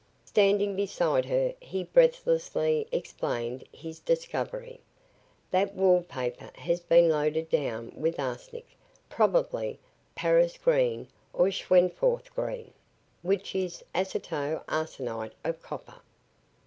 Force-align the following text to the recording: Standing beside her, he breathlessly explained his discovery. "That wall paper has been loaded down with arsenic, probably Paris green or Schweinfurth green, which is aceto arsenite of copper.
Standing 0.25 0.75
beside 0.75 1.25
her, 1.25 1.53
he 1.59 1.83
breathlessly 1.83 2.87
explained 2.91 3.63
his 3.71 3.99
discovery. 3.99 4.79
"That 5.51 5.75
wall 5.75 6.01
paper 6.01 6.49
has 6.55 6.79
been 6.79 7.07
loaded 7.07 7.49
down 7.49 7.91
with 7.95 8.19
arsenic, 8.19 8.67
probably 9.11 9.79
Paris 10.15 10.57
green 10.57 11.07
or 11.33 11.51
Schweinfurth 11.51 12.33
green, 12.33 12.73
which 13.21 13.53
is 13.53 13.83
aceto 13.93 14.63
arsenite 14.67 15.33
of 15.43 15.61
copper. 15.61 16.01